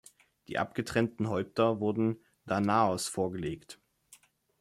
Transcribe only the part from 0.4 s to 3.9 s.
Die abgetrennten Häupter wurden Danaos vorgelegt.